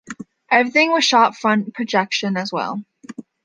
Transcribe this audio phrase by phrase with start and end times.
[0.49, 2.83] Everything was shot front projection as well.